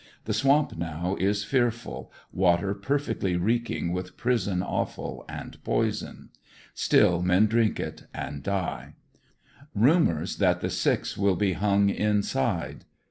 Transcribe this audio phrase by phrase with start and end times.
[0.25, 6.29] The swamp now is fear ful, water perfectly reeking with prison offal and poison.
[6.73, 8.95] Still men drink it and die.
[9.75, 12.85] Rumors that the six will be hung inside.